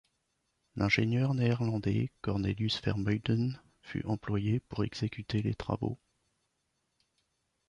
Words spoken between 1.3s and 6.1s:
néerlandais Cornelius Vermuyden fut employé pour exécuter les travaux.